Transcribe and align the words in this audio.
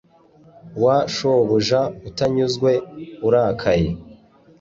wa 0.83 0.97
shobuja 1.15 1.79
utanyuzwe 2.07 2.71
urakaye 3.27 3.89